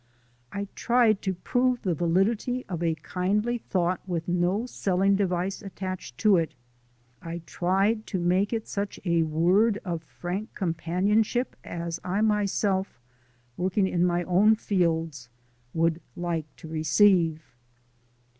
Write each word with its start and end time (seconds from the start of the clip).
I 0.51 0.67
tried 0.73 1.21
to 1.21 1.35
prove 1.35 1.83
the 1.83 1.93
validity 1.93 2.65
of 2.67 2.81
a 2.81 2.95
kindly 2.95 3.59
thought 3.59 4.01
with 4.09 4.27
no 4.27 4.65
selling 4.65 5.15
device 5.15 5.61
attached 5.61 6.17
to 6.21 6.37
it; 6.37 6.55
I 7.21 7.43
tried 7.45 8.07
to 8.07 8.17
make 8.17 8.51
it 8.51 8.67
such 8.67 8.99
a 9.05 9.21
word 9.21 9.77
of 9.85 10.01
frank 10.01 10.55
companionship 10.55 11.55
as 11.63 11.99
I 12.03 12.21
myself, 12.21 12.99
working 13.57 13.85
in 13.85 14.03
my 14.03 14.23
own 14.23 14.55
fields, 14.55 15.29
would 15.71 16.01
like 16.15 16.45
to 16.55 16.67
receive. 16.67 17.53